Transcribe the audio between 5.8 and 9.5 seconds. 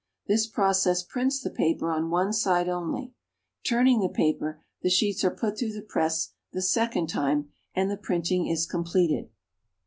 press the second time, and the printing is completed.